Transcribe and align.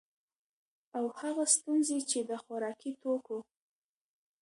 او 0.97 1.05
هغه 1.19 1.43
ستونزي 1.55 1.99
چي 2.09 2.19
د 2.29 2.31
خوراکي 2.43 2.91
توکو 3.01 3.37